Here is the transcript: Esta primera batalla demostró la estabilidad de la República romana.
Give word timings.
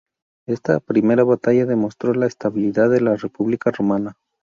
Esta 0.47 0.79
primera 0.79 1.23
batalla 1.23 1.67
demostró 1.67 2.15
la 2.15 2.25
estabilidad 2.25 2.89
de 2.89 3.01
la 3.01 3.17
República 3.17 3.69
romana. 3.69 4.17